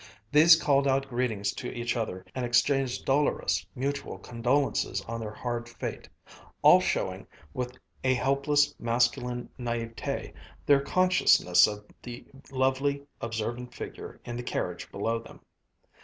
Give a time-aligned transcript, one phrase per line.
[0.31, 5.69] These called out greetings to each other, and exchanged dolorous mutual condolences on their hard
[5.69, 6.09] fate;
[6.63, 10.33] all showing, with a helpless masculine naïveté,
[10.65, 15.39] their consciousness of the lovely, observant figure in the carriage below them.